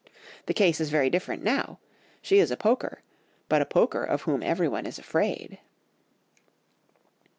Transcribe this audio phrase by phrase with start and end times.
[0.47, 1.77] The case is very different now,
[2.23, 3.03] she is a poker,
[3.47, 5.59] but a poker of whom everyone is afraid."